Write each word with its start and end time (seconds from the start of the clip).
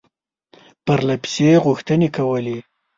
پرله 0.85 1.15
پسې 1.21 1.47
غوښتني 1.65 2.09
کولې. 2.17 2.57